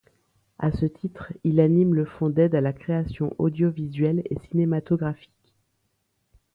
[0.57, 5.53] À ce titre, il anime le Fonds d’aide à la création audiovisuelle et cinematographique.